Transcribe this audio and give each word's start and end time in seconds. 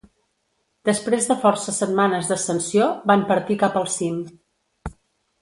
Després 0.89 1.27
de 1.31 1.35
força 1.43 1.73
setmanes 1.75 2.31
d'ascensió 2.31 2.89
van 3.13 3.27
partir 3.33 3.59
cap 3.67 3.79
al 3.83 3.87
cim. 3.99 4.19